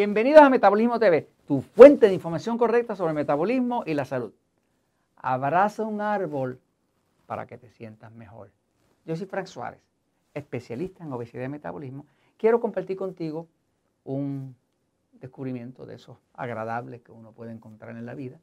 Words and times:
Bienvenidos 0.00 0.40
a 0.40 0.48
Metabolismo 0.48 0.98
TV, 0.98 1.28
tu 1.46 1.60
fuente 1.60 2.06
de 2.06 2.14
información 2.14 2.56
correcta 2.56 2.96
sobre 2.96 3.10
el 3.10 3.16
metabolismo 3.16 3.82
y 3.84 3.92
la 3.92 4.06
salud. 4.06 4.32
Abraza 5.16 5.84
un 5.84 6.00
árbol 6.00 6.58
para 7.26 7.46
que 7.46 7.58
te 7.58 7.68
sientas 7.68 8.10
mejor. 8.10 8.50
Yo 9.04 9.14
soy 9.14 9.26
Frank 9.26 9.44
Suárez, 9.44 9.82
especialista 10.32 11.04
en 11.04 11.12
obesidad 11.12 11.44
y 11.44 11.48
metabolismo. 11.48 12.06
Quiero 12.38 12.62
compartir 12.62 12.96
contigo 12.96 13.46
un 14.04 14.56
descubrimiento 15.20 15.84
de 15.84 15.96
esos 15.96 16.16
agradables 16.32 17.02
que 17.02 17.12
uno 17.12 17.32
puede 17.32 17.52
encontrar 17.52 17.94
en 17.94 18.06
la 18.06 18.14
vida 18.14 18.40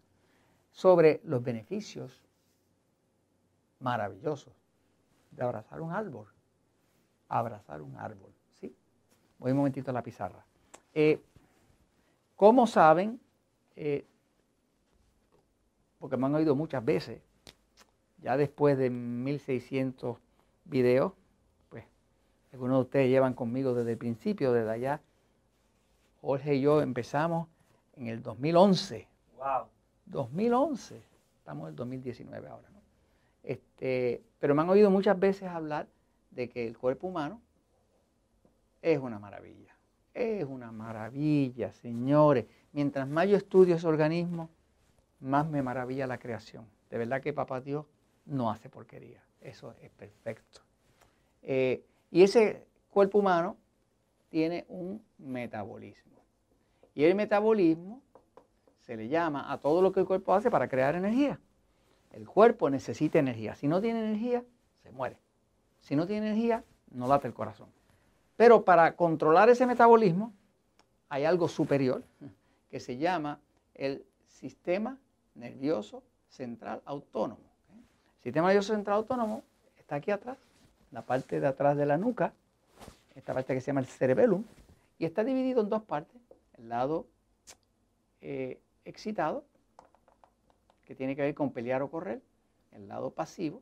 sobre 0.73 1.21
los 1.23 1.41
beneficios 1.41 2.21
maravillosos 3.79 4.53
de 5.31 5.43
abrazar 5.43 5.81
un 5.81 5.91
árbol. 5.91 6.27
Abrazar 7.29 7.81
un 7.81 7.97
árbol, 7.97 8.31
¿sí? 8.61 8.75
Voy 9.39 9.53
un 9.53 9.57
momentito 9.57 9.89
a 9.89 9.93
la 9.95 10.03
pizarra. 10.03 10.45
Eh, 10.93 11.19
como 12.37 12.67
saben, 12.67 13.19
eh, 13.75 14.05
porque 15.97 16.15
me 16.17 16.27
han 16.27 16.35
oído 16.35 16.55
muchas 16.55 16.85
veces, 16.85 17.19
ya 18.19 18.37
después 18.37 18.77
de 18.77 18.91
1600 18.91 20.17
videos, 20.65 21.13
pues 21.69 21.83
algunos 22.53 22.77
de 22.77 22.81
ustedes 22.83 23.09
llevan 23.09 23.33
conmigo 23.33 23.73
desde 23.73 23.91
el 23.91 23.97
principio, 23.97 24.53
desde 24.53 24.69
allá. 24.69 25.01
Jorge 26.21 26.55
y 26.55 26.61
yo 26.61 26.81
empezamos 26.81 27.47
en 27.95 28.07
el 28.07 28.21
2011. 28.21 29.07
¡Wow! 29.37 29.67
2011. 30.05 31.01
Estamos 31.39 31.63
en 31.63 31.69
el 31.69 31.75
2019 31.75 32.47
ahora, 32.47 32.69
¿no? 32.69 32.81
Este, 33.41 34.23
pero 34.39 34.53
me 34.53 34.61
han 34.61 34.69
oído 34.69 34.91
muchas 34.91 35.19
veces 35.19 35.49
hablar 35.49 35.87
de 36.31 36.49
que 36.49 36.67
el 36.67 36.77
cuerpo 36.77 37.07
humano 37.07 37.41
es 38.81 38.99
una 38.99 39.17
maravilla. 39.17 39.76
Es 40.17 40.45
una 40.45 40.71
maravilla, 40.71 41.71
señores. 41.73 42.47
Mientras 42.71 43.07
más 43.07 43.29
yo 43.29 43.37
estudio 43.37 43.75
ese 43.75 43.85
organismo, 43.85 44.49
más 45.19 45.47
me 45.47 45.61
maravilla 45.61 46.07
la 46.07 46.17
creación. 46.17 46.65
De 46.89 46.97
verdad 46.97 47.21
que 47.21 47.33
papá 47.33 47.61
Dios 47.61 47.85
no 48.25 48.49
hace 48.49 48.67
porquería. 48.67 49.21
Eso 49.41 49.75
es 49.79 49.91
perfecto. 49.91 50.61
Eh, 51.43 51.85
y 52.09 52.23
ese 52.23 52.65
cuerpo 52.89 53.19
humano 53.19 53.57
tiene 54.29 54.65
un 54.69 55.03
metabolismo. 55.19 56.19
Y 56.95 57.03
el 57.03 57.13
metabolismo 57.13 58.01
se 58.79 58.97
le 58.97 59.09
llama 59.09 59.53
a 59.53 59.59
todo 59.59 59.83
lo 59.83 59.91
que 59.91 59.99
el 59.99 60.07
cuerpo 60.07 60.33
hace 60.33 60.49
para 60.49 60.67
crear 60.67 60.95
energía. 60.95 61.39
El 62.11 62.27
cuerpo 62.27 62.71
necesita 62.71 63.19
energía. 63.19 63.53
Si 63.53 63.67
no 63.67 63.81
tiene 63.81 63.99
energía, 63.99 64.43
se 64.81 64.89
muere. 64.89 65.19
Si 65.79 65.95
no 65.95 66.07
tiene 66.07 66.25
energía, 66.31 66.63
no 66.89 67.07
late 67.07 67.27
el 67.27 67.35
corazón. 67.35 67.76
Pero 68.37 68.63
para 68.63 68.95
controlar 68.95 69.49
ese 69.49 69.65
metabolismo 69.65 70.31
hay 71.09 71.25
algo 71.25 71.47
superior 71.47 72.03
que 72.69 72.79
se 72.79 72.97
llama 72.97 73.39
el 73.73 74.05
sistema 74.25 74.97
nervioso 75.35 76.03
central 76.29 76.81
autónomo. 76.85 77.41
El 78.17 78.23
sistema 78.23 78.47
nervioso 78.47 78.73
central 78.73 78.97
autónomo 78.97 79.43
está 79.77 79.95
aquí 79.95 80.11
atrás, 80.11 80.37
la 80.91 81.01
parte 81.01 81.39
de 81.39 81.47
atrás 81.47 81.75
de 81.75 81.85
la 81.85 81.97
nuca, 81.97 82.33
esta 83.15 83.33
parte 83.33 83.53
que 83.55 83.61
se 83.61 83.67
llama 83.67 83.79
el 83.79 83.87
cerebellum, 83.87 84.43
y 84.99 85.05
está 85.05 85.23
dividido 85.23 85.61
en 85.61 85.69
dos 85.69 85.81
partes. 85.83 86.21
El 86.57 86.69
lado 86.69 87.07
eh, 88.21 88.59
excitado, 88.85 89.45
que 90.85 90.93
tiene 90.95 91.15
que 91.15 91.23
ver 91.23 91.33
con 91.33 91.51
pelear 91.51 91.81
o 91.81 91.89
correr, 91.89 92.21
el 92.71 92.87
lado 92.87 93.11
pasivo, 93.11 93.61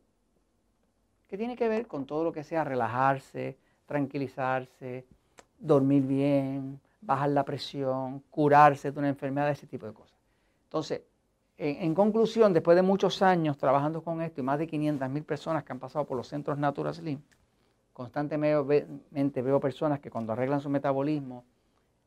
que 1.30 1.38
tiene 1.38 1.56
que 1.56 1.70
ver 1.70 1.88
con 1.88 2.06
todo 2.06 2.24
lo 2.24 2.34
que 2.34 2.44
sea 2.44 2.64
relajarse, 2.64 3.58
tranquilizarse, 3.86 5.06
dormir 5.60 6.04
bien, 6.04 6.80
bajar 7.02 7.30
la 7.30 7.44
presión, 7.44 8.24
curarse 8.30 8.92
de 8.92 9.00
una 9.00 9.10
enfermedad, 9.10 9.50
ese 9.50 9.68
tipo 9.68 9.86
de 9.86 9.94
cosas. 9.94 10.18
Entonces, 10.66 11.02
en, 11.58 11.96
conclusión, 11.96 12.52
después 12.52 12.76
de 12.76 12.82
muchos 12.82 13.22
años 13.22 13.58
trabajando 13.58 14.04
con 14.04 14.22
esto 14.22 14.42
y 14.42 14.44
más 14.44 14.60
de 14.60 14.68
500 14.68 15.10
mil 15.10 15.24
personas 15.24 15.64
que 15.64 15.72
han 15.72 15.80
pasado 15.80 16.06
por 16.06 16.18
los 16.18 16.28
centros 16.28 16.58
Natura 16.58 16.94
Slim, 16.94 17.22
constantemente 17.94 19.42
veo 19.42 19.60
personas 19.62 20.02
que 20.02 20.12
cuando 20.12 20.34
arreglan 20.34 20.60
su 20.60 20.70
metabolismo 20.70 21.46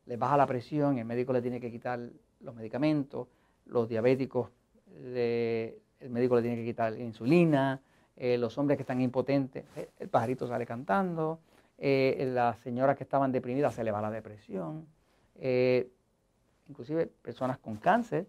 les 0.05 0.19
baja 0.19 0.37
la 0.37 0.47
presión, 0.47 0.99
el 0.99 1.07
médico 1.07 1.33
le 1.33 1.41
tiene 1.41 1.61
que 1.61 1.71
quitar 1.71 1.99
los 2.41 2.55
medicamentos, 2.55 3.29
los 3.67 3.89
diabéticos, 3.89 4.51
el 4.91 6.11
médico 6.11 6.37
le 6.37 6.43
tiene 6.43 6.57
que 6.57 6.65
quitar 6.65 6.93
la 6.93 6.99
insulina, 6.99 7.81
eh, 8.17 8.37
los 8.37 8.57
hombres 8.59 8.77
que 8.77 8.83
están 8.83 9.01
impotentes, 9.01 9.65
eh, 9.77 9.91
el 9.99 10.09
pajarito 10.09 10.47
sale 10.47 10.67
cantando, 10.67 11.41
eh, 11.79 12.29
las 12.35 12.59
señoras 12.59 12.97
que 12.97 13.05
estaban 13.05 13.33
deprimidas 13.33 13.75
se 13.75 13.85
le 13.85 13.91
va 13.91 14.01
la 14.01 14.11
depresión, 14.11 14.87
inclusive 16.69 17.07
personas 17.07 17.59
con 17.59 17.77
cáncer 17.77 18.27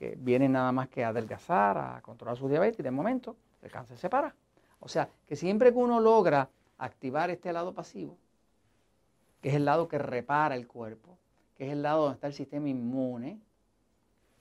que 0.00 0.16
vienen 0.18 0.52
nada 0.52 0.72
más 0.72 0.88
que 0.88 1.04
a 1.04 1.08
adelgazar, 1.08 1.76
a 1.76 2.00
controlar 2.00 2.36
su 2.36 2.48
diabetes 2.48 2.80
y 2.80 2.82
de 2.82 2.90
momento 2.90 3.36
el 3.62 3.70
cáncer 3.70 3.98
se 3.98 4.08
para. 4.08 4.34
O 4.80 4.88
sea, 4.88 5.10
que 5.26 5.36
siempre 5.36 5.72
que 5.72 5.78
uno 5.78 6.00
logra 6.00 6.48
activar 6.78 7.28
este 7.28 7.52
lado 7.52 7.74
pasivo, 7.74 8.16
que 9.42 9.50
es 9.50 9.54
el 9.54 9.66
lado 9.66 9.88
que 9.88 9.98
repara 9.98 10.54
el 10.54 10.66
cuerpo, 10.66 11.18
que 11.56 11.66
es 11.66 11.72
el 11.72 11.82
lado 11.82 12.04
donde 12.04 12.14
está 12.14 12.26
el 12.28 12.32
sistema 12.32 12.70
inmune, 12.70 13.38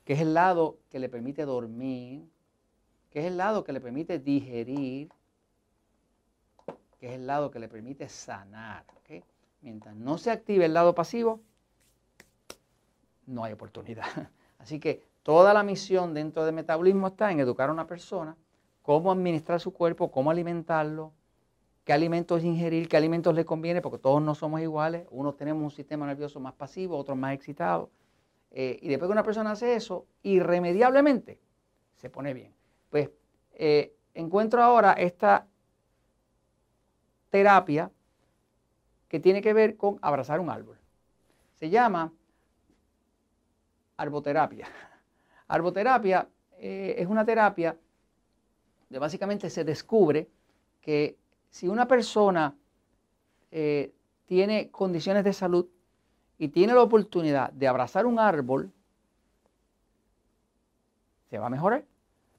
que 0.05 0.13
es 0.13 0.21
el 0.21 0.33
lado 0.33 0.77
que 0.89 0.99
le 0.99 1.09
permite 1.09 1.43
dormir, 1.43 2.25
que 3.11 3.19
es 3.19 3.25
el 3.25 3.35
lado 3.35 3.65
que 3.65 3.73
le 3.73 3.81
permite 3.81 4.17
digerir, 4.17 5.09
que 6.99 7.07
es 7.07 7.13
el 7.13 7.27
lado 7.27 7.49
que 7.49 7.59
le 7.59 7.67
permite 7.67 8.09
sanar. 8.09 8.85
Mientras 9.61 9.95
no 9.95 10.17
se 10.17 10.31
active 10.31 10.65
el 10.65 10.73
lado 10.73 10.95
pasivo, 10.95 11.41
no 13.25 13.43
hay 13.43 13.51
oportunidad. 13.51 14.05
Así 14.59 14.79
que 14.79 15.09
Toda 15.29 15.53
la 15.53 15.63
misión 15.63 16.13
dentro 16.13 16.45
del 16.45 16.55
metabolismo 16.55 17.07
está 17.07 17.31
en 17.31 17.39
educar 17.39 17.69
a 17.69 17.71
una 17.71 17.85
persona 17.85 18.35
cómo 18.81 19.11
administrar 19.11 19.59
su 19.59 19.73
cuerpo, 19.73 20.09
cómo 20.09 20.31
alimentarlo, 20.31 21.13
qué 21.83 21.93
alimentos 21.93 22.43
ingerir, 22.43 22.87
qué 22.87 22.97
alimentos 22.97 23.35
le 23.35 23.45
conviene, 23.45 23.81
porque 23.81 23.99
todos 23.99 24.21
no 24.21 24.33
somos 24.33 24.61
iguales. 24.61 25.05
Unos 25.11 25.35
tenemos 25.35 25.61
un 25.61 25.69
sistema 25.69 26.07
nervioso 26.07 26.39
más 26.39 26.53
pasivo, 26.53 26.97
otros 26.97 27.17
más 27.17 27.33
excitado. 27.33 27.91
Eh, 28.49 28.79
y 28.81 28.87
después 28.87 29.07
que 29.07 29.11
una 29.11 29.23
persona 29.23 29.51
hace 29.51 29.75
eso, 29.75 30.07
irremediablemente 30.23 31.39
se 31.97 32.09
pone 32.09 32.33
bien. 32.33 32.51
Pues 32.89 33.11
eh, 33.53 33.93
encuentro 34.15 34.63
ahora 34.63 34.93
esta 34.93 35.45
terapia 37.29 37.91
que 39.07 39.19
tiene 39.19 39.41
que 39.41 39.53
ver 39.53 39.77
con 39.77 39.97
abrazar 40.01 40.39
un 40.39 40.49
árbol. 40.49 40.77
Se 41.55 41.69
llama 41.69 42.11
arboterapia. 43.97 44.67
Arboterapia 45.47 46.27
eh, 46.57 46.95
es 46.97 47.07
una 47.07 47.25
terapia 47.25 47.75
donde 48.87 48.99
básicamente 48.99 49.49
se 49.49 49.63
descubre 49.63 50.29
que 50.81 51.17
si 51.49 51.67
una 51.67 51.87
persona 51.87 52.55
eh, 53.51 53.93
tiene 54.25 54.69
condiciones 54.69 55.23
de 55.23 55.33
salud 55.33 55.67
y 56.37 56.49
tiene 56.49 56.73
la 56.73 56.83
oportunidad 56.83 57.51
de 57.51 57.67
abrazar 57.67 58.05
un 58.05 58.19
árbol, 58.19 58.71
se 61.29 61.37
va 61.37 61.47
a 61.47 61.49
mejorar. 61.49 61.83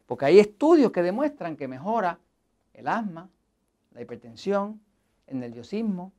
Porque 0.07 0.25
hay 0.25 0.39
estudios 0.39 0.91
que 0.91 1.03
demuestran 1.03 1.57
que 1.57 1.69
mejora 1.69 2.19
el 2.73 2.89
asma, 2.89 3.29
la 3.93 4.03
hipertensión, 4.03 4.81
el 5.27 5.41
nerviosismo, 5.41 6.13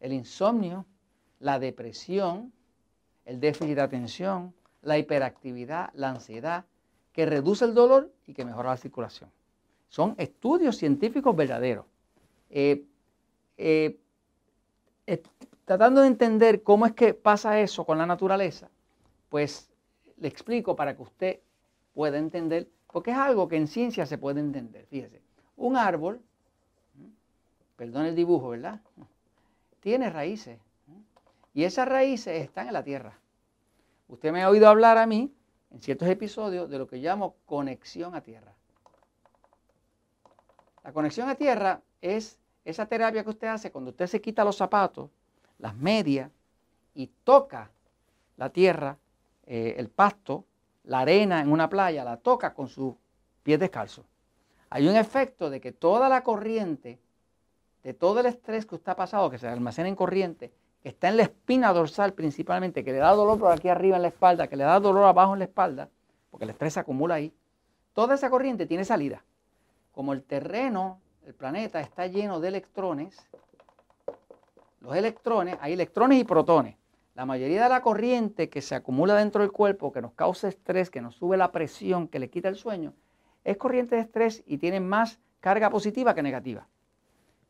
el 0.00 0.12
insomnio, 0.12 0.86
la 1.40 1.58
depresión, 1.58 2.52
el 3.24 3.40
déficit 3.40 3.74
de 3.74 3.82
atención, 3.82 4.54
la 4.82 4.98
hiperactividad, 4.98 5.90
la 5.94 6.10
ansiedad, 6.10 6.64
que 7.12 7.26
reduce 7.26 7.64
el 7.64 7.74
dolor 7.74 8.12
y 8.26 8.34
que 8.34 8.44
mejora 8.44 8.70
la 8.70 8.76
circulación. 8.76 9.30
Son 9.88 10.14
estudios 10.18 10.76
científicos 10.76 11.34
verdaderos. 11.34 11.86
Eh, 12.50 12.84
eh, 13.56 13.98
tratando 15.64 16.02
de 16.02 16.08
entender 16.08 16.62
cómo 16.62 16.86
es 16.86 16.92
que 16.92 17.14
pasa 17.14 17.60
eso 17.60 17.84
con 17.84 17.98
la 17.98 18.06
naturaleza, 18.06 18.68
pues 19.28 19.70
le 20.18 20.28
explico 20.28 20.76
para 20.76 20.96
que 20.96 21.02
usted 21.02 21.40
pueda 21.94 22.18
entender, 22.18 22.68
porque 22.92 23.10
es 23.10 23.16
algo 23.16 23.48
que 23.48 23.56
en 23.56 23.66
ciencia 23.66 24.06
se 24.06 24.18
puede 24.18 24.40
entender. 24.40 24.86
Fíjese, 24.86 25.22
un 25.56 25.76
árbol, 25.76 26.20
perdón 27.76 28.06
el 28.06 28.16
dibujo, 28.16 28.50
¿verdad? 28.50 28.80
Tiene 29.80 30.10
raíces. 30.10 30.58
Y 31.54 31.64
esas 31.64 31.88
raíces 31.88 32.42
están 32.42 32.66
en 32.66 32.72
la 32.72 32.82
tierra. 32.82 33.18
Usted 34.08 34.32
me 34.32 34.42
ha 34.42 34.50
oído 34.50 34.68
hablar 34.68 34.98
a 34.98 35.06
mí 35.06 35.32
en 35.70 35.80
ciertos 35.80 36.08
episodios 36.08 36.68
de 36.68 36.78
lo 36.78 36.86
que 36.86 36.98
llamo 36.98 37.36
conexión 37.46 38.14
a 38.14 38.20
tierra. 38.20 38.52
La 40.84 40.92
conexión 40.92 41.28
a 41.28 41.34
tierra 41.34 41.80
es 42.00 42.38
esa 42.64 42.86
terapia 42.86 43.24
que 43.24 43.30
usted 43.30 43.48
hace 43.48 43.70
cuando 43.70 43.90
usted 43.90 44.06
se 44.06 44.20
quita 44.20 44.44
los 44.44 44.56
zapatos, 44.56 45.10
las 45.58 45.74
medias 45.74 46.30
y 46.94 47.08
toca 47.24 47.70
la 48.36 48.50
tierra, 48.50 48.98
eh, 49.46 49.74
el 49.78 49.88
pasto, 49.88 50.44
la 50.84 51.00
arena 51.00 51.40
en 51.40 51.50
una 51.50 51.68
playa, 51.68 52.04
la 52.04 52.16
toca 52.16 52.54
con 52.54 52.68
sus 52.68 52.94
pies 53.42 53.58
descalzos. 53.58 54.04
Hay 54.70 54.88
un 54.88 54.96
efecto 54.96 55.50
de 55.50 55.60
que 55.60 55.72
toda 55.72 56.08
la 56.08 56.22
corriente, 56.22 56.98
de 57.86 57.94
todo 57.94 58.18
el 58.18 58.26
estrés 58.26 58.66
que 58.66 58.74
usted 58.74 58.90
ha 58.90 58.96
pasado, 58.96 59.30
que 59.30 59.38
se 59.38 59.46
almacena 59.46 59.88
en 59.88 59.94
corriente, 59.94 60.52
está 60.82 61.08
en 61.08 61.18
la 61.18 61.22
espina 61.22 61.72
dorsal 61.72 62.14
principalmente, 62.14 62.82
que 62.82 62.90
le 62.90 62.98
da 62.98 63.12
dolor 63.12 63.38
por 63.38 63.52
aquí 63.52 63.68
arriba 63.68 63.94
en 63.94 64.02
la 64.02 64.08
espalda, 64.08 64.48
que 64.48 64.56
le 64.56 64.64
da 64.64 64.80
dolor 64.80 65.04
abajo 65.04 65.34
en 65.34 65.38
la 65.38 65.44
espalda, 65.44 65.88
porque 66.28 66.42
el 66.42 66.50
estrés 66.50 66.72
se 66.72 66.80
acumula 66.80 67.14
ahí, 67.14 67.32
toda 67.92 68.16
esa 68.16 68.28
corriente 68.28 68.66
tiene 68.66 68.84
salida. 68.84 69.22
Como 69.92 70.12
el 70.14 70.24
terreno, 70.24 70.98
el 71.24 71.34
planeta 71.34 71.80
está 71.80 72.08
lleno 72.08 72.40
de 72.40 72.48
electrones, 72.48 73.24
los 74.80 74.96
electrones, 74.96 75.56
hay 75.60 75.74
electrones 75.74 76.18
y 76.18 76.24
protones. 76.24 76.74
La 77.14 77.24
mayoría 77.24 77.62
de 77.62 77.68
la 77.68 77.82
corriente 77.82 78.48
que 78.48 78.62
se 78.62 78.74
acumula 78.74 79.14
dentro 79.14 79.42
del 79.42 79.52
cuerpo, 79.52 79.92
que 79.92 80.02
nos 80.02 80.12
causa 80.14 80.48
estrés, 80.48 80.90
que 80.90 81.00
nos 81.00 81.14
sube 81.14 81.36
la 81.36 81.52
presión, 81.52 82.08
que 82.08 82.18
le 82.18 82.30
quita 82.30 82.48
el 82.48 82.56
sueño, 82.56 82.94
es 83.44 83.56
corriente 83.56 83.94
de 83.94 84.00
estrés 84.00 84.42
y 84.44 84.58
tiene 84.58 84.80
más 84.80 85.20
carga 85.38 85.70
positiva 85.70 86.16
que 86.16 86.24
negativa. 86.24 86.66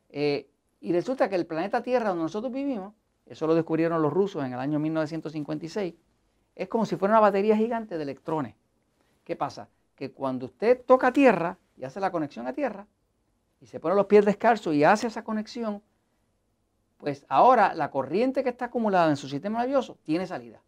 Eh, 0.08 0.48
y 0.80 0.92
resulta 0.92 1.28
que 1.28 1.36
el 1.36 1.46
planeta 1.46 1.82
Tierra 1.82 2.10
donde 2.10 2.24
nosotros 2.24 2.52
vivimos, 2.52 2.94
eso 3.26 3.46
lo 3.46 3.54
descubrieron 3.54 4.00
los 4.02 4.12
rusos 4.12 4.44
en 4.44 4.52
el 4.52 4.58
año 4.58 4.78
1956, 4.78 5.94
es 6.54 6.68
como 6.68 6.86
si 6.86 6.96
fuera 6.96 7.14
una 7.14 7.20
batería 7.20 7.56
gigante 7.56 7.96
de 7.96 8.02
electrones. 8.02 8.54
¿Qué 9.24 9.36
pasa? 9.36 9.68
Que 9.94 10.12
cuando 10.12 10.46
usted 10.46 10.82
toca 10.86 11.12
tierra 11.12 11.58
y 11.76 11.84
hace 11.84 12.00
la 12.00 12.12
conexión 12.12 12.46
a 12.46 12.52
tierra, 12.52 12.86
y 13.60 13.66
se 13.66 13.80
pone 13.80 13.94
los 13.94 14.06
pies 14.06 14.24
descalzos 14.24 14.74
y 14.74 14.84
hace 14.84 15.06
esa 15.06 15.24
conexión, 15.24 15.82
pues 16.98 17.24
ahora 17.28 17.74
la 17.74 17.90
corriente 17.90 18.42
que 18.42 18.50
está 18.50 18.66
acumulada 18.66 19.10
en 19.10 19.16
su 19.16 19.28
sistema 19.28 19.60
nervioso 19.60 19.98
tiene 20.02 20.26
salida. 20.26 20.62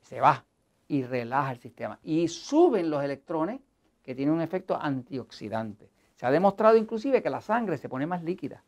Se 0.00 0.20
va 0.20 0.44
y 0.88 1.02
relaja 1.02 1.52
el 1.52 1.58
sistema. 1.58 1.98
Y 2.02 2.28
suben 2.28 2.90
los 2.90 3.02
electrones 3.02 3.60
que 4.02 4.14
tienen 4.14 4.34
un 4.34 4.42
efecto 4.42 4.78
antioxidante. 4.80 5.90
Se 6.24 6.28
ha 6.28 6.30
demostrado 6.30 6.78
inclusive 6.78 7.22
que 7.22 7.28
la 7.28 7.42
sangre 7.42 7.76
se 7.76 7.90
pone 7.90 8.06
más 8.06 8.22
líquida. 8.22 8.64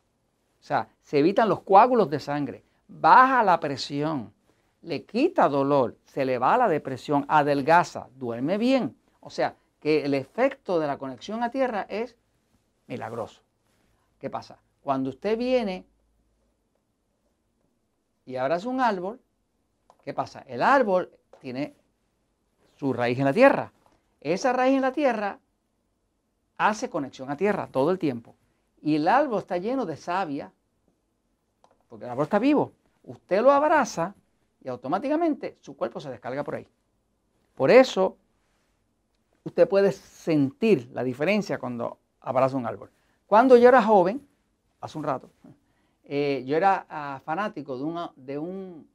O 0.60 0.62
sea, 0.62 0.90
se 1.00 1.20
evitan 1.20 1.48
los 1.48 1.62
coágulos 1.62 2.10
de 2.10 2.20
sangre, 2.20 2.62
baja 2.86 3.42
la 3.42 3.58
presión, 3.60 4.34
le 4.82 5.06
quita 5.06 5.48
dolor, 5.48 5.96
se 6.04 6.26
le 6.26 6.36
va 6.36 6.58
la 6.58 6.68
depresión, 6.68 7.24
adelgaza, 7.28 8.08
duerme 8.14 8.58
bien. 8.58 8.94
O 9.20 9.30
sea, 9.30 9.56
que 9.80 10.04
el 10.04 10.12
efecto 10.12 10.78
de 10.78 10.86
la 10.86 10.98
conexión 10.98 11.42
a 11.42 11.50
tierra 11.50 11.86
es 11.88 12.14
milagroso. 12.88 13.40
¿Qué 14.20 14.28
pasa? 14.28 14.58
Cuando 14.82 15.08
usted 15.08 15.38
viene 15.38 15.86
y 18.26 18.36
abraza 18.36 18.68
un 18.68 18.82
árbol, 18.82 19.18
¿qué 20.04 20.12
pasa? 20.12 20.40
El 20.46 20.62
árbol 20.62 21.10
tiene 21.40 21.74
su 22.74 22.92
raíz 22.92 23.18
en 23.18 23.24
la 23.24 23.32
tierra. 23.32 23.72
Esa 24.20 24.52
raíz 24.52 24.76
en 24.76 24.82
la 24.82 24.92
tierra 24.92 25.38
hace 26.58 26.88
conexión 26.88 27.30
a 27.30 27.36
tierra 27.36 27.68
todo 27.70 27.90
el 27.90 27.98
tiempo. 27.98 28.34
Y 28.82 28.96
el 28.96 29.08
árbol 29.08 29.40
está 29.40 29.58
lleno 29.58 29.86
de 29.86 29.96
savia, 29.96 30.52
porque 31.88 32.04
el 32.04 32.10
árbol 32.10 32.24
está 32.24 32.38
vivo. 32.38 32.72
Usted 33.04 33.42
lo 33.42 33.52
abraza 33.52 34.14
y 34.62 34.68
automáticamente 34.68 35.56
su 35.60 35.76
cuerpo 35.76 36.00
se 36.00 36.10
descarga 36.10 36.44
por 36.44 36.56
ahí. 36.56 36.66
Por 37.54 37.70
eso, 37.70 38.16
usted 39.44 39.68
puede 39.68 39.92
sentir 39.92 40.90
la 40.92 41.02
diferencia 41.02 41.58
cuando 41.58 41.98
abraza 42.20 42.56
un 42.56 42.66
árbol. 42.66 42.90
Cuando 43.26 43.56
yo 43.56 43.68
era 43.68 43.82
joven, 43.82 44.26
hace 44.80 44.98
un 44.98 45.04
rato, 45.04 45.30
eh, 46.04 46.44
yo 46.46 46.56
era 46.56 46.86
ah, 46.88 47.20
fanático 47.24 47.76
de, 47.76 48.08
de, 48.16 48.38
un, 48.38 48.88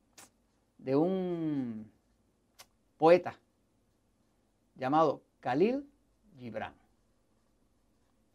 de 0.77 0.95
un 0.95 1.91
poeta 2.97 3.35
llamado 4.75 5.21
Khalil 5.39 5.85
Gibran. 6.37 6.80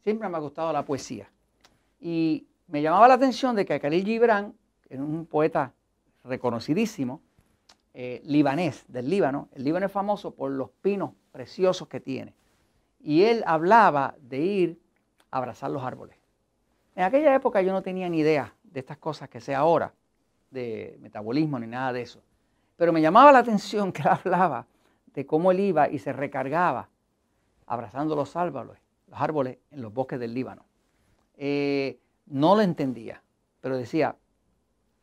Siempre 0.06 0.28
me 0.28 0.36
ha 0.36 0.38
gustado 0.40 0.72
la 0.72 0.84
poesía. 0.84 1.28
Y 1.98 2.46
me 2.68 2.80
llamaba 2.80 3.08
la 3.08 3.14
atención 3.14 3.56
de 3.56 3.66
que 3.66 3.80
Khalil 3.80 4.04
Gibran, 4.04 4.54
que 4.82 4.94
es 4.94 5.00
un 5.00 5.26
poeta 5.26 5.72
reconocidísimo, 6.22 7.20
eh, 7.92 8.22
libanés, 8.22 8.84
del 8.86 9.10
Líbano, 9.10 9.48
el 9.52 9.64
Líbano 9.64 9.86
es 9.86 9.90
famoso 9.90 10.32
por 10.32 10.52
los 10.52 10.70
pinos 10.70 11.10
preciosos 11.32 11.88
que 11.88 11.98
tiene. 11.98 12.34
Y 13.00 13.24
él 13.24 13.42
hablaba 13.48 14.14
de 14.20 14.38
ir 14.38 14.80
a 15.32 15.38
abrazar 15.38 15.72
los 15.72 15.82
árboles. 15.82 16.16
En 16.94 17.02
aquella 17.02 17.34
época 17.34 17.60
yo 17.60 17.72
no 17.72 17.82
tenía 17.82 18.08
ni 18.08 18.20
idea 18.20 18.54
de 18.62 18.78
estas 18.78 18.98
cosas 18.98 19.28
que 19.28 19.40
sé 19.40 19.56
ahora, 19.56 19.92
de 20.52 20.98
metabolismo 21.00 21.58
ni 21.58 21.66
nada 21.66 21.92
de 21.92 22.02
eso. 22.02 22.22
Pero 22.76 22.92
me 22.92 23.02
llamaba 23.02 23.32
la 23.32 23.40
atención 23.40 23.90
que 23.90 24.02
él 24.02 24.08
hablaba 24.08 24.68
de 25.12 25.26
cómo 25.26 25.50
él 25.50 25.58
iba 25.58 25.88
y 25.88 25.98
se 25.98 26.12
recargaba 26.12 26.90
abrazando 27.66 28.14
los 28.14 28.36
árboles, 28.36 28.85
los 29.16 29.22
árboles 29.22 29.58
en 29.70 29.80
los 29.80 29.92
bosques 29.92 30.20
del 30.20 30.34
Líbano. 30.34 30.66
Eh, 31.38 31.98
no 32.26 32.54
lo 32.54 32.60
entendía, 32.60 33.22
pero 33.60 33.76
decía, 33.76 34.14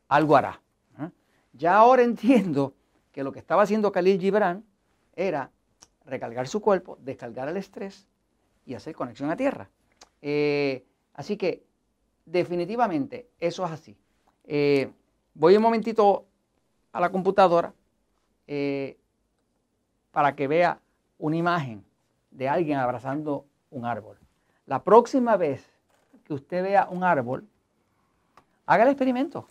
algo 0.08 0.36
hará. 0.36 0.60
¿eh? 1.00 1.10
Ya 1.52 1.76
ahora 1.76 2.02
entiendo 2.02 2.74
que 3.10 3.24
lo 3.24 3.32
que 3.32 3.40
estaba 3.40 3.62
haciendo 3.62 3.90
Khalil 3.90 4.20
Gibran 4.20 4.64
era 5.16 5.50
recargar 6.04 6.46
su 6.46 6.60
cuerpo, 6.60 6.96
descargar 7.00 7.48
el 7.48 7.56
estrés 7.56 8.06
y 8.66 8.74
hacer 8.74 8.94
conexión 8.94 9.30
a 9.30 9.36
tierra. 9.36 9.68
Eh, 10.22 10.84
así 11.14 11.36
que 11.36 11.64
definitivamente 12.24 13.28
eso 13.40 13.64
es 13.64 13.72
así. 13.72 13.96
Voy 15.34 15.56
un 15.56 15.62
momentito 15.62 16.26
a 16.92 17.00
la 17.00 17.10
computadora 17.10 17.72
para 20.12 20.36
que 20.36 20.46
vea 20.46 20.78
una 21.18 21.36
imagen 21.36 21.84
de 22.30 22.48
alguien 22.48 22.78
abrazando 22.78 23.46
un 23.74 23.84
árbol. 23.84 24.16
La 24.66 24.82
próxima 24.82 25.36
vez 25.36 25.68
que 26.24 26.32
usted 26.32 26.62
vea 26.62 26.88
un 26.90 27.04
árbol, 27.04 27.46
haga 28.66 28.84
el 28.84 28.90
experimento. 28.90 29.46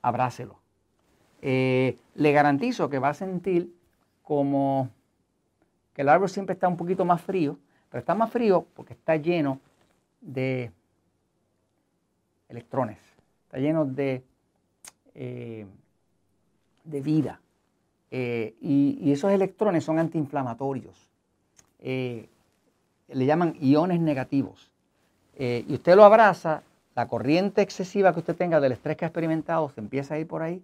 Abrácelo. 0.00 0.58
Eh, 1.40 1.98
le 2.14 2.32
garantizo 2.32 2.88
que 2.88 2.98
va 2.98 3.10
a 3.10 3.14
sentir 3.14 3.72
como 4.22 4.90
que 5.94 6.02
el 6.02 6.08
árbol 6.08 6.28
siempre 6.28 6.54
está 6.54 6.68
un 6.68 6.76
poquito 6.76 7.04
más 7.04 7.20
frío, 7.20 7.58
pero 7.90 8.00
está 8.00 8.14
más 8.14 8.30
frío 8.30 8.66
porque 8.74 8.94
está 8.94 9.16
lleno 9.16 9.60
de 10.20 10.72
electrones, 12.48 12.98
está 13.44 13.58
lleno 13.58 13.84
de, 13.84 14.24
eh, 15.14 15.66
de 16.84 17.00
vida. 17.00 17.40
Eh, 18.10 18.54
y, 18.60 19.10
esos 19.10 19.32
electrones 19.32 19.84
son 19.84 19.98
antiinflamatorios. 19.98 21.10
Le 23.12 23.26
llaman 23.26 23.56
iones 23.60 24.00
negativos. 24.00 24.70
y 25.38 25.72
usted 25.72 25.96
lo 25.96 26.04
abraza, 26.04 26.62
la 26.94 27.08
corriente 27.08 27.62
excesiva 27.62 28.12
que 28.12 28.20
usted 28.20 28.36
tenga 28.36 28.60
del 28.60 28.72
estrés 28.72 28.96
que 28.96 29.04
ha 29.04 29.08
experimentado 29.08 29.70
se 29.70 29.80
empieza 29.80 30.14
a 30.14 30.18
ir 30.18 30.26
por 30.26 30.42
ahí, 30.42 30.62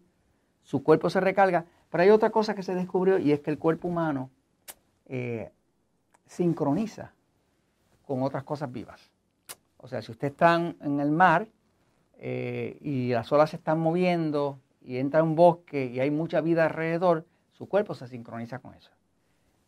su 0.62 0.82
cuerpo 0.82 1.08
se 1.10 1.20
recarga. 1.20 1.64
Pero 1.90 2.02
hay 2.02 2.10
otra 2.10 2.30
cosa 2.30 2.54
que 2.54 2.62
se 2.62 2.74
descubrió 2.74 3.18
y 3.18 3.32
es 3.32 3.40
que 3.40 3.50
el 3.50 3.58
cuerpo 3.58 3.88
humano 3.88 4.30
sincroniza 6.26 7.12
con 8.06 8.22
otras 8.22 8.42
cosas 8.44 8.72
vivas. 8.72 9.10
O 9.78 9.86
sea, 9.86 10.02
si 10.02 10.10
usted 10.12 10.28
está 10.28 10.56
en 10.56 11.00
el 11.00 11.10
mar 11.10 11.46
eh, 12.18 12.78
y 12.80 13.10
las 13.10 13.30
olas 13.32 13.50
se 13.50 13.56
están 13.56 13.78
moviendo 13.78 14.58
y 14.82 14.96
entra 14.96 15.22
un 15.22 15.36
bosque 15.36 15.86
y 15.86 16.00
hay 16.00 16.10
mucha 16.10 16.40
vida 16.40 16.64
alrededor, 16.64 17.24
su 17.52 17.68
cuerpo 17.68 17.94
se 17.94 18.08
sincroniza 18.08 18.58
con 18.58 18.74
eso. 18.74 18.90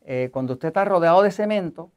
Eh, 0.02 0.30
cuando 0.32 0.54
usted 0.54 0.68
está 0.68 0.84
rodeado 0.84 1.22
de 1.22 1.30
cemento, 1.30 1.90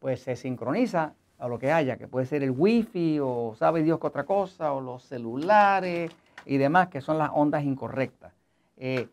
pues 0.00 0.20
se 0.22 0.34
sincroniza 0.34 1.14
a 1.38 1.46
lo 1.46 1.58
que 1.58 1.70
haya, 1.70 1.96
que 1.96 2.08
puede 2.08 2.26
ser 2.26 2.42
el 2.42 2.50
wifi 2.50 3.20
o 3.20 3.54
sabe 3.56 3.82
Dios 3.84 4.00
que 4.00 4.08
otra 4.08 4.24
cosa, 4.24 4.72
o 4.72 4.80
los 4.80 5.04
celulares 5.04 6.10
y 6.44 6.56
demás, 6.56 6.88
que 6.88 7.00
son 7.00 7.16
las 7.18 7.30
ondas 7.32 7.62
incorrectas. 7.62 8.32
Eh, 8.76 9.08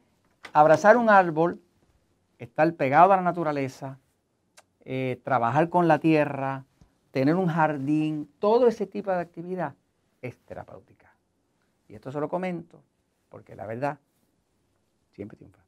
abrazar 0.53 0.97
un 0.97 1.09
árbol, 1.09 1.61
estar 2.39 2.73
pegado 2.73 3.13
a 3.13 3.17
la 3.17 3.21
naturaleza, 3.21 3.99
trabajar 5.23 5.69
con 5.69 5.89
la 5.89 5.99
tierra, 5.99 6.63
tener 7.11 7.35
un 7.35 7.47
jardín, 7.47 8.29
todo 8.39 8.67
ese 8.67 8.87
tipo 8.87 9.11
de 9.11 9.19
actividad 9.19 9.73
es 10.21 10.37
terapéutica. 10.39 11.13
Y 11.87 11.95
esto 11.95 12.11
se 12.11 12.19
lo 12.19 12.29
comento 12.29 12.83
porque 13.29 13.55
la 13.55 13.65
verdad 13.65 13.99
siempre 15.13 15.37
triunfa. 15.37 15.61